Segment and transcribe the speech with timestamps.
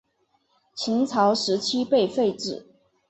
[0.73, 2.65] 秦朝时期被废止。